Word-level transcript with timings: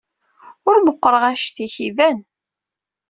Ur 0.69 0.75
meqqreɣ 0.79 1.23
annect-ik, 1.29 1.75
iban. 1.87 2.17